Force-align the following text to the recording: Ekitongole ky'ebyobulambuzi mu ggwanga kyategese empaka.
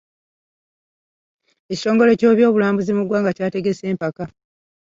Ekitongole 1.71 2.11
ky'ebyobulambuzi 2.19 2.91
mu 2.97 3.03
ggwanga 3.05 3.31
kyategese 3.37 3.83
empaka. 3.91 4.25